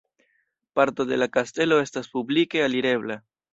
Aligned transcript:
Parto 0.79 1.05
de 1.09 1.19
la 1.23 1.27
kastelo 1.37 1.79
estas 1.83 2.11
publike 2.17 2.67
alirebla. 2.71 3.23